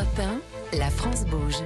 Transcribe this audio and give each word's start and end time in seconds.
Europe 0.00 0.20
1, 0.72 0.78
la 0.78 0.88
France 0.88 1.26
bouge. 1.26 1.58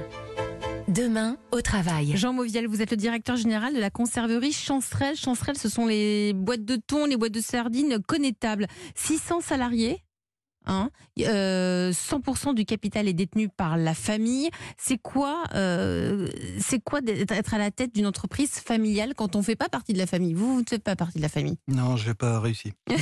Demain, 0.89 1.37
au 1.53 1.61
travail. 1.61 2.17
Jean 2.17 2.33
Mauviel, 2.33 2.67
vous 2.67 2.81
êtes 2.81 2.91
le 2.91 2.97
directeur 2.97 3.37
général 3.37 3.73
de 3.73 3.79
la 3.79 3.89
conserverie 3.89 4.51
Chancerelle. 4.51 5.15
Chancerelle, 5.15 5.57
ce 5.57 5.69
sont 5.69 5.85
les 5.85 6.33
boîtes 6.33 6.65
de 6.65 6.75
thon, 6.75 7.05
les 7.05 7.15
boîtes 7.15 7.31
de 7.31 7.39
sardines 7.39 7.97
connétables. 8.05 8.67
600 8.95 9.39
salariés 9.39 10.03
Hein 10.65 10.89
euh, 11.19 11.91
100% 11.91 12.55
du 12.55 12.65
capital 12.65 13.07
est 13.07 13.13
détenu 13.13 13.47
par 13.47 13.77
la 13.77 13.93
famille. 13.93 14.49
C'est 14.77 14.97
quoi, 14.97 15.43
euh, 15.53 16.27
c'est 16.59 16.83
quoi 16.83 17.01
d'être 17.01 17.53
à 17.53 17.57
la 17.57 17.71
tête 17.71 17.93
d'une 17.93 18.07
entreprise 18.07 18.51
familiale 18.51 19.13
quand 19.15 19.35
on 19.35 19.39
ne 19.39 19.43
fait 19.43 19.55
pas 19.55 19.69
partie 19.69 19.93
de 19.93 19.99
la 19.99 20.07
famille? 20.07 20.33
Vous, 20.33 20.55
vous 20.55 20.61
ne 20.61 20.67
faites 20.67 20.83
pas 20.83 20.95
partie 20.95 21.19
de 21.19 21.23
la 21.23 21.29
famille 21.29 21.57
Non, 21.67 21.95
je 21.95 22.09
n'ai 22.09 22.15
pas 22.15 22.39
réussi. 22.39 22.73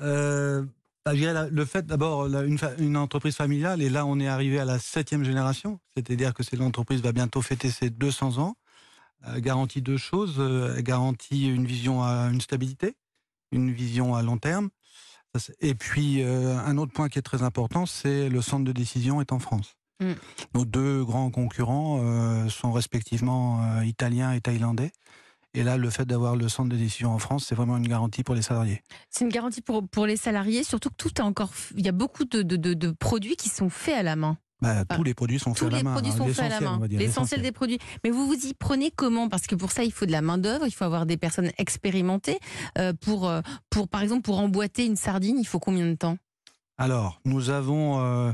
euh, 0.00 0.64
bah, 1.04 1.14
je 1.14 1.20
dirais 1.20 1.48
le 1.50 1.64
fait 1.64 1.86
d'abord 1.86 2.26
une, 2.26 2.96
entreprise 2.96 3.36
familiale, 3.36 3.80
et 3.80 3.88
là 3.88 4.04
on 4.04 4.20
est 4.20 4.28
arrivé 4.28 4.58
à 4.58 4.64
la 4.64 4.78
septième 4.78 5.24
génération, 5.24 5.80
c'est-à-dire 5.94 6.34
que 6.34 6.42
c'est 6.42 6.56
l'entreprise 6.56 7.00
va 7.00 7.12
bientôt 7.12 7.40
fêter 7.40 7.70
ses 7.70 7.88
200 7.88 8.38
ans, 8.38 8.56
euh, 9.26 9.40
garantit 9.40 9.80
deux 9.80 9.96
choses, 9.96 10.36
euh, 10.38 10.80
garantit 10.82 11.48
une 11.48 11.66
vision 11.66 12.02
à 12.02 12.28
une 12.30 12.40
stabilité, 12.40 12.96
une 13.50 13.72
vision 13.72 14.14
à 14.14 14.22
long 14.22 14.36
terme, 14.36 14.68
et 15.60 15.74
puis 15.74 16.22
euh, 16.22 16.58
un 16.58 16.76
autre 16.76 16.92
point 16.92 17.08
qui 17.08 17.18
est 17.18 17.22
très 17.22 17.42
important, 17.42 17.86
c'est 17.86 18.28
le 18.28 18.42
centre 18.42 18.64
de 18.64 18.72
décision 18.72 19.22
est 19.22 19.32
en 19.32 19.38
France. 19.38 19.76
Mm. 20.00 20.12
Nos 20.54 20.64
deux 20.66 21.04
grands 21.04 21.30
concurrents 21.30 22.00
euh, 22.02 22.48
sont 22.48 22.72
respectivement 22.72 23.80
italiens 23.82 24.32
et 24.32 24.40
thaïlandais. 24.40 24.92
Et 25.54 25.64
là, 25.64 25.76
le 25.76 25.90
fait 25.90 26.04
d'avoir 26.04 26.36
le 26.36 26.48
centre 26.48 26.68
de 26.68 26.76
décision 26.76 27.12
en 27.12 27.18
France, 27.18 27.46
c'est 27.48 27.54
vraiment 27.56 27.76
une 27.76 27.88
garantie 27.88 28.22
pour 28.22 28.34
les 28.36 28.42
salariés. 28.42 28.82
C'est 29.10 29.24
une 29.24 29.30
garantie 29.32 29.60
pour, 29.62 29.86
pour 29.88 30.06
les 30.06 30.16
salariés, 30.16 30.62
surtout 30.62 30.90
que 30.90 30.94
tout 30.96 31.08
est 31.18 31.20
encore. 31.22 31.50
Il 31.76 31.84
y 31.84 31.88
a 31.88 31.92
beaucoup 31.92 32.24
de, 32.24 32.42
de- 32.42 32.56
de- 32.56 32.74
de 32.74 32.90
produits 32.92 33.34
qui 33.36 33.48
sont 33.48 33.68
faits 33.68 33.96
à 33.96 34.02
la 34.04 34.14
main. 34.14 34.38
Bah, 34.62 34.84
Ah. 34.88 34.94
tous 34.94 35.02
les 35.02 35.14
produits 35.14 35.38
sont 35.40 35.52
Tous 35.52 35.64
faits 35.64 35.68
à 35.68 35.70
les 35.70 35.76
la 35.78 35.82
main. 35.82 35.92
produits 35.92 36.12
hein, 36.12 36.16
sont 36.18 36.26
faits 36.28 36.38
à 36.52 36.60
la 36.60 36.60
main. 36.60 36.78
L'essentiel 36.88 37.42
des 37.42 37.50
produits. 37.50 37.78
Mais 38.04 38.10
vous 38.10 38.26
vous 38.28 38.34
y 38.46 38.54
prenez 38.54 38.90
comment? 38.92 39.28
Parce 39.28 39.46
que 39.48 39.54
pour 39.56 39.72
ça, 39.72 39.82
il 39.84 39.90
faut 39.92 40.06
de 40.06 40.12
la 40.12 40.20
main 40.22 40.38
d'œuvre, 40.38 40.66
il 40.66 40.70
faut 40.70 40.84
avoir 40.84 41.04
des 41.06 41.16
personnes 41.16 41.50
expérimentées. 41.58 42.38
Euh, 42.78 42.92
pour, 42.92 43.26
euh, 43.28 43.40
pour, 43.70 43.88
par 43.88 44.02
exemple, 44.02 44.22
pour 44.22 44.38
emboîter 44.38 44.84
une 44.86 44.96
sardine, 44.96 45.36
il 45.38 45.46
faut 45.46 45.58
combien 45.58 45.86
de 45.86 45.94
temps? 45.94 46.16
Alors, 46.78 47.20
nous 47.24 47.50
avons 47.50 48.00
euh, 48.00 48.32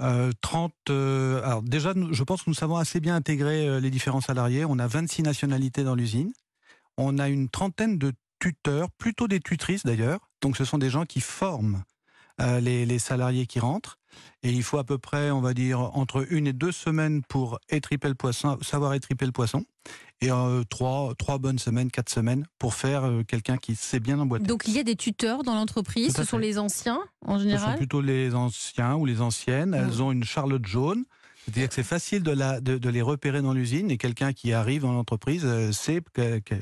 euh, 0.00 0.32
30. 0.40 0.72
euh, 0.90 1.42
alors, 1.42 1.62
déjà, 1.62 1.92
je 2.10 2.22
pense 2.24 2.42
que 2.42 2.50
nous 2.50 2.54
savons 2.54 2.76
assez 2.76 3.00
bien 3.00 3.16
intégrer 3.16 3.66
euh, 3.68 3.80
les 3.80 3.90
différents 3.90 4.20
salariés. 4.20 4.64
On 4.64 4.78
a 4.78 4.86
26 4.86 5.22
nationalités 5.22 5.84
dans 5.84 5.94
l'usine. 5.94 6.32
On 6.96 7.18
a 7.18 7.28
une 7.28 7.48
trentaine 7.48 7.98
de 7.98 8.12
tuteurs, 8.38 8.90
plutôt 8.92 9.28
des 9.28 9.40
tutrices 9.40 9.84
d'ailleurs. 9.84 10.30
Donc, 10.40 10.56
ce 10.56 10.64
sont 10.64 10.78
des 10.78 10.90
gens 10.90 11.04
qui 11.04 11.20
forment 11.20 11.76
euh, 11.76 11.97
les, 12.60 12.86
les 12.86 12.98
salariés 12.98 13.46
qui 13.46 13.60
rentrent. 13.60 13.98
Et 14.42 14.50
il 14.50 14.62
faut 14.62 14.78
à 14.78 14.84
peu 14.84 14.98
près, 14.98 15.30
on 15.30 15.40
va 15.40 15.54
dire, 15.54 15.80
entre 15.80 16.26
une 16.32 16.46
et 16.46 16.52
deux 16.52 16.72
semaines 16.72 17.22
pour 17.28 17.58
étriper 17.68 18.08
le 18.08 18.14
poisson, 18.14 18.58
savoir 18.62 18.94
étriper 18.94 19.26
le 19.26 19.32
poisson. 19.32 19.64
Et 20.20 20.30
euh, 20.32 20.62
trois, 20.68 21.14
trois 21.16 21.38
bonnes 21.38 21.58
semaines, 21.58 21.90
quatre 21.90 22.08
semaines 22.08 22.44
pour 22.58 22.74
faire 22.74 23.04
euh, 23.04 23.22
quelqu'un 23.22 23.56
qui 23.56 23.76
sait 23.76 24.00
bien 24.00 24.18
emboîter. 24.18 24.46
Donc 24.46 24.64
il 24.66 24.74
y 24.74 24.78
a 24.80 24.82
des 24.84 24.96
tuteurs 24.96 25.44
dans 25.44 25.54
l'entreprise, 25.54 26.14
ce 26.16 26.24
sont 26.24 26.38
les 26.38 26.58
anciens 26.58 27.00
en 27.24 27.34
Ce 27.34 27.44
sont 27.44 27.48
général 27.48 27.76
plutôt 27.76 28.00
les 28.00 28.34
anciens 28.34 28.96
ou 28.96 29.06
les 29.06 29.20
anciennes. 29.20 29.74
Elles 29.74 30.02
ont 30.02 30.10
une 30.10 30.24
charlotte 30.24 30.66
jaune. 30.66 31.04
C'est-à-dire 31.44 31.68
que 31.68 31.74
c'est 31.74 31.82
facile 31.84 32.22
de, 32.22 32.32
la, 32.32 32.60
de, 32.60 32.76
de 32.76 32.88
les 32.90 33.00
repérer 33.00 33.40
dans 33.40 33.54
l'usine 33.54 33.90
et 33.90 33.96
quelqu'un 33.96 34.34
qui 34.34 34.52
arrive 34.52 34.82
dans 34.82 34.92
l'entreprise 34.92 35.44
euh, 35.46 35.72
sait 35.72 36.02
que- 36.12 36.40
que- 36.40 36.54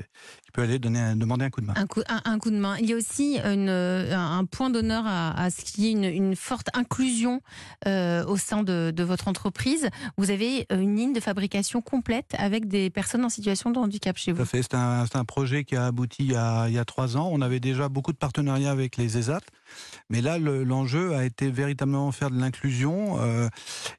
aller 0.63 0.79
donner 0.79 0.99
un- 1.01 1.17
demander 1.17 1.45
un 1.45 1.51
coup 1.51 1.61
de 1.61 1.67
main. 1.67 1.75
un 1.77 1.87
coup, 1.87 2.01
un, 2.09 2.21
un 2.25 2.39
coup 2.39 2.51
de 2.51 2.57
main. 2.57 2.77
Il 2.81 2.87
y 2.89 2.93
a 2.93 2.97
aussi 2.97 3.39
une, 3.39 3.69
euh, 3.69 4.17
un 4.17 4.45
point 4.45 4.71
d'honneur 4.71 5.05
à, 5.07 5.31
à 5.41 5.51
ce 5.51 5.63
qu'il 5.65 5.85
y 5.85 5.89
ait 5.89 5.93
une, 5.93 6.05
une 6.05 6.37
forte 6.37 6.69
inclusion 6.75 7.41
euh, 7.87 8.25
au 8.27 8.37
sein 8.37 8.63
de, 8.63 8.93
de 8.95 9.03
votre 9.05 9.29
entreprise. 9.29 9.89
Vous 10.17 10.31
avez 10.31 10.67
euh, 10.73 10.81
une 10.81 10.97
ligne 10.97 11.13
de 11.13 11.21
fabrication 11.21 11.81
complète 11.83 12.33
avec 12.39 12.69
des 12.69 12.91
personnes 12.91 13.25
en 13.25 13.29
situation 13.29 13.71
de 13.71 13.79
handicap 13.79 14.17
chez 14.17 14.33
Tout 14.33 14.39
à 14.41 14.45
vous. 14.45 14.49
fait. 14.51 14.63
C'est 14.63 14.75
un, 14.75 15.25
projet 15.27 15.65
qui 15.65 15.77
a 15.77 15.87
abouti 15.87 16.25
il 16.25 16.33
y 16.33 16.37
a, 16.37 16.69
il 16.69 16.75
y 16.75 16.79
a 16.79 16.85
trois 16.85 17.17
ans. 17.17 17.29
On 17.33 17.41
avait 17.41 17.61
déjà 17.61 17.89
beaucoup 17.89 18.13
de 18.13 18.19
partenariats 18.19 18.71
avec 18.71 18.97
les 18.97 19.19
ESAT. 19.19 19.41
Mais 20.09 20.21
là, 20.21 20.39
le- 20.39 20.63
l'enjeu 20.65 21.15
a 21.15 21.25
été 21.25 21.51
véritablement 21.51 22.13
faire 22.13 22.31
de 22.31 22.39
l'inclusion 22.39 23.17
euh, 23.21 23.49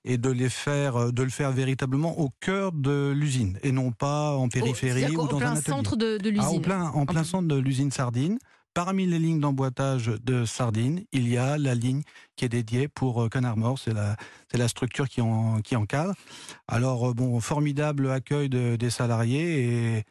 et 0.05 0.17
de, 0.17 0.29
les 0.29 0.49
faire, 0.49 1.11
de 1.11 1.23
le 1.23 1.29
faire 1.29 1.51
véritablement 1.51 2.19
au 2.19 2.29
cœur 2.39 2.71
de 2.71 3.11
l'usine 3.15 3.59
et 3.63 3.71
non 3.71 3.91
pas 3.91 4.31
en 4.31 4.47
périphérie 4.47 5.15
ou 5.15 5.27
dans 5.27 5.37
plein 5.37 5.49
un 5.49 5.51
atelier. 5.57 5.63
centre 5.75 5.95
de, 5.97 6.17
de 6.17 6.29
Ah, 6.47 6.55
en 6.55 6.59
plein, 6.59 6.83
en 6.89 7.05
plein 7.05 7.05
plein. 7.05 7.23
centre 7.23 7.47
de 7.47 7.55
l'usine 7.55 7.91
Sardine, 7.91 8.37
parmi 8.73 9.05
les 9.07 9.17
lignes 9.19 9.39
d'emboîtage 9.39 10.11
de 10.23 10.45
sardines, 10.45 11.03
il 11.11 11.27
y 11.27 11.37
a 11.37 11.57
la 11.57 11.73
ligne 11.75 12.03
qui 12.35 12.45
est 12.45 12.49
dédiée 12.49 12.87
pour 12.87 13.23
euh, 13.23 13.29
canard 13.29 13.57
mort. 13.57 13.79
C'est 13.79 13.93
la, 13.93 14.15
c'est 14.51 14.57
la 14.57 14.67
structure 14.67 15.09
qui, 15.09 15.21
en, 15.21 15.61
qui 15.61 15.75
encadre. 15.75 16.13
Alors, 16.67 17.09
euh, 17.09 17.13
bon, 17.13 17.39
formidable 17.39 18.11
accueil 18.11 18.49
de- 18.49 18.75
des 18.75 18.89
salariés 18.91 19.95
et, 19.97 20.03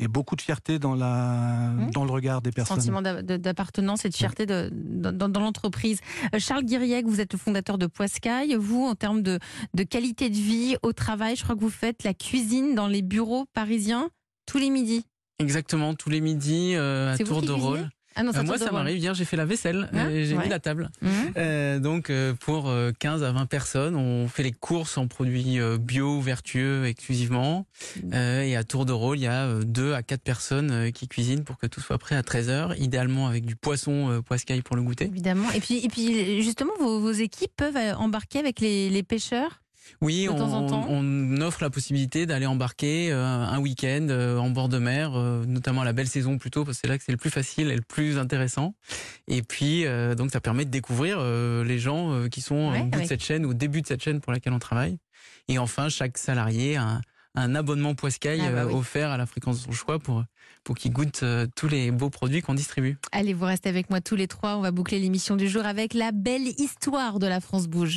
et 0.00 0.08
beaucoup 0.08 0.34
de 0.36 0.42
fierté 0.42 0.78
dans, 0.80 0.94
la, 0.96 1.70
Mmh. 1.76 1.90
dans 1.90 2.04
le 2.04 2.10
regard 2.10 2.42
des 2.42 2.50
personnes. 2.50 2.78
Sentiment 2.80 3.02
d'appartenance 3.02 4.04
et 4.04 4.08
de 4.08 4.14
fierté 4.16 4.46
de- 4.46 4.70
dans, 4.72 5.12
dans- 5.16 5.28
dans 5.28 5.40
l'entreprise. 5.40 6.00
Euh, 6.34 6.38
Charles 6.40 6.64
Guiriec, 6.64 7.06
vous 7.06 7.20
êtes 7.20 7.32
le 7.32 7.38
fondateur 7.38 7.78
de 7.78 7.86
Poiscaille. 7.86 8.54
Vous, 8.58 8.82
en 8.84 8.94
termes 8.96 9.22
de, 9.22 9.38
de 9.74 9.82
qualité 9.84 10.28
de 10.30 10.34
vie 10.36 10.76
au 10.82 10.92
travail, 10.92 11.36
je 11.36 11.44
crois 11.44 11.54
que 11.54 11.60
vous 11.60 11.70
faites 11.70 12.02
la 12.04 12.14
cuisine 12.14 12.74
dans 12.74 12.88
les 12.88 13.02
bureaux 13.02 13.46
parisiens 13.54 14.08
tous 14.46 14.58
les 14.58 14.70
midis. 14.70 15.04
Exactement, 15.40 15.94
tous 15.94 16.10
les 16.10 16.20
midis 16.20 16.72
euh, 16.74 17.14
à 17.14 17.18
tour 17.18 17.42
de 17.42 17.52
rôle. 17.52 17.88
Ah 18.16 18.24
non, 18.24 18.32
Euh, 18.34 18.42
moi, 18.42 18.58
ça 18.58 18.72
m'arrive. 18.72 18.98
Hier, 18.98 19.14
j'ai 19.14 19.24
fait 19.24 19.36
la 19.36 19.44
vaisselle, 19.44 19.88
Hein 19.92 20.08
et 20.10 20.24
j'ai 20.24 20.36
Ouais. 20.36 20.42
mis 20.42 20.48
la 20.50 20.58
table. 20.58 20.90
Mhm. 21.00 21.10
Euh, 21.36 21.78
donc, 21.78 22.10
euh, 22.10 22.34
pour 22.34 22.68
euh, 22.68 22.90
15 22.98 23.22
à 23.22 23.30
20 23.30 23.46
personnes, 23.46 23.94
on 23.94 24.26
fait 24.26 24.42
les 24.42 24.50
courses 24.50 24.98
en 24.98 25.06
produits 25.06 25.60
euh, 25.60 25.78
bio, 25.78 26.20
vertueux 26.20 26.86
exclusivement. 26.86 27.66
Euh, 28.12 28.42
et 28.42 28.56
à 28.56 28.64
tour 28.64 28.84
de 28.86 28.90
rôle, 28.92 29.18
il 29.18 29.22
y 29.22 29.26
a 29.28 29.60
2 29.62 29.92
à 29.92 30.02
4 30.02 30.20
personnes 30.22 30.72
euh, 30.72 30.90
qui 30.90 31.06
cuisinent 31.06 31.44
pour 31.44 31.56
que 31.58 31.68
tout 31.68 31.80
soit 31.80 31.98
prêt 31.98 32.16
à 32.16 32.22
13h, 32.22 32.76
idéalement 32.82 33.28
avec 33.28 33.46
du 33.46 33.54
poisson 33.54 34.10
euh, 34.10 34.20
poiscaille 34.20 34.62
pour 34.62 34.74
le 34.74 34.82
goûter. 34.82 35.04
Évidemment. 35.04 35.48
Et 35.52 35.60
puis, 35.60 35.78
et 35.84 35.88
puis 35.88 36.42
justement, 36.42 36.72
vos, 36.80 36.98
vos 36.98 37.12
équipes 37.12 37.52
peuvent 37.56 37.76
euh, 37.76 37.94
embarquer 37.94 38.40
avec 38.40 38.58
les, 38.58 38.90
les 38.90 39.04
pêcheurs? 39.04 39.60
Oui, 40.00 40.24
De 40.26 40.30
on, 40.30 40.36
temps 40.36 40.52
en 40.52 40.66
temps. 40.66 40.86
on 40.88 41.40
offre 41.40 41.62
la 41.62 41.70
possibilité 41.70 42.26
d'aller 42.26 42.46
embarquer 42.46 43.12
euh, 43.12 43.24
un 43.24 43.58
week-end 43.58 44.06
euh, 44.10 44.38
en 44.38 44.50
bord 44.50 44.68
de 44.68 44.78
mer, 44.78 45.12
euh, 45.14 45.44
notamment 45.46 45.82
à 45.82 45.84
la 45.84 45.92
belle 45.92 46.08
saison 46.08 46.38
plutôt, 46.38 46.64
parce 46.64 46.76
que 46.78 46.80
c'est 46.82 46.88
là 46.88 46.98
que 46.98 47.04
c'est 47.04 47.12
le 47.12 47.18
plus 47.18 47.30
facile 47.30 47.70
et 47.70 47.76
le 47.76 47.82
plus 47.82 48.18
intéressant. 48.18 48.74
Et 49.26 49.42
puis, 49.42 49.84
donc, 50.16 50.30
ça 50.30 50.40
permet 50.40 50.64
de 50.64 50.70
découvrir 50.70 51.20
les 51.22 51.78
gens 51.78 52.28
qui 52.28 52.40
sont 52.40 52.70
Ouais, 52.70 52.80
au 52.80 52.84
bout 52.84 53.00
de 53.00 53.06
cette 53.06 53.22
chaîne, 53.22 53.44
au 53.46 53.54
début 53.54 53.82
de 53.82 53.86
cette 53.86 54.02
chaîne 54.02 54.20
pour 54.20 54.32
laquelle 54.32 54.52
on 54.52 54.58
travaille. 54.58 54.98
Et 55.48 55.58
enfin, 55.58 55.88
chaque 55.88 56.18
salarié 56.18 56.76
a 56.76 56.82
un, 56.84 57.00
un 57.34 57.54
abonnement 57.54 57.94
Poiscaille 57.94 58.40
Ah 58.44 58.50
bah 58.50 58.66
oui. 58.66 58.74
offert 58.74 59.10
à 59.10 59.16
la 59.16 59.26
fréquence 59.26 59.58
de 59.60 59.64
son 59.66 59.72
choix 59.72 59.98
pour, 59.98 60.24
pour 60.64 60.76
qu'il 60.76 60.92
goûte 60.92 61.24
tous 61.56 61.68
les 61.68 61.90
beaux 61.90 62.10
produits 62.10 62.42
qu'on 62.42 62.54
distribue. 62.54 62.98
Allez, 63.12 63.32
vous 63.32 63.44
restez 63.46 63.68
avec 63.68 63.90
moi 63.90 64.00
tous 64.00 64.16
les 64.16 64.26
trois. 64.28 64.56
On 64.56 64.60
va 64.60 64.70
boucler 64.70 64.98
l'émission 64.98 65.36
du 65.36 65.48
jour 65.48 65.64
avec 65.64 65.94
la 65.94 66.10
belle 66.12 66.48
histoire 66.58 67.18
de 67.18 67.26
la 67.26 67.40
France 67.40 67.68
Bouge. 67.68 67.96